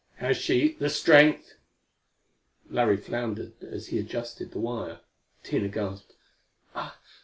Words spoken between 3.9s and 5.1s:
adjusted the wire.